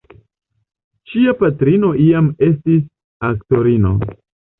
[1.11, 2.81] Ŝia patrino iam estis
[3.29, 3.93] aktorino.